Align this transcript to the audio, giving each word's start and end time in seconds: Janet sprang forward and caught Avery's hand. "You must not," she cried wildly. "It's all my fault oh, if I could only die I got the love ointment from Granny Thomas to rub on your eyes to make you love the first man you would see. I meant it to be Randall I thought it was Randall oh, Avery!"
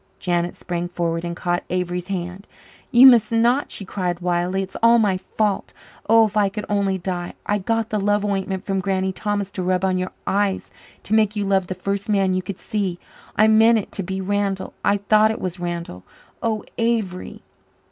Janet 0.17 0.55
sprang 0.55 0.89
forward 0.89 1.23
and 1.23 1.35
caught 1.35 1.63
Avery's 1.69 2.07
hand. 2.07 2.47
"You 2.89 3.05
must 3.05 3.31
not," 3.31 3.69
she 3.69 3.85
cried 3.85 4.19
wildly. 4.19 4.63
"It's 4.63 4.75
all 4.81 4.97
my 4.97 5.15
fault 5.15 5.73
oh, 6.09 6.25
if 6.25 6.35
I 6.35 6.49
could 6.49 6.65
only 6.67 6.97
die 6.97 7.35
I 7.45 7.59
got 7.59 7.91
the 7.91 7.99
love 7.99 8.25
ointment 8.25 8.63
from 8.63 8.79
Granny 8.79 9.11
Thomas 9.11 9.51
to 9.51 9.61
rub 9.61 9.85
on 9.85 9.99
your 9.99 10.11
eyes 10.25 10.71
to 11.03 11.13
make 11.13 11.35
you 11.35 11.45
love 11.45 11.67
the 11.67 11.75
first 11.75 12.09
man 12.09 12.33
you 12.33 12.41
would 12.47 12.57
see. 12.57 12.97
I 13.35 13.47
meant 13.47 13.77
it 13.77 13.91
to 13.91 14.01
be 14.01 14.21
Randall 14.21 14.73
I 14.83 14.97
thought 14.97 15.29
it 15.29 15.39
was 15.39 15.59
Randall 15.59 16.01
oh, 16.41 16.63
Avery!" 16.79 17.43